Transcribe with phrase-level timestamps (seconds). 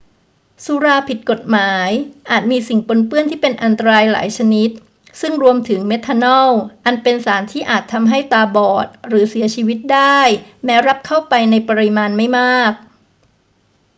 [0.65, 1.89] สุราผิดกฎหมาย
[2.31, 4.69] อาจมีสิ่งปนเปื้อนที่เป็นอันตรายหลายชนิด
[5.21, 6.49] ซึ่งรวมถึงเมทานอล
[6.85, 10.19] อันเป็นสารที่อาจทำให้ตาบอดหรือเสียชีวิตได้
[10.65, 12.71] แม้รับเข้าไปในปริมาณไม่มาก